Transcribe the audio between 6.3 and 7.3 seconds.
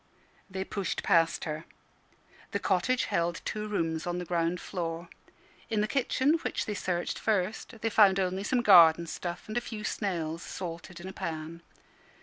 which they searched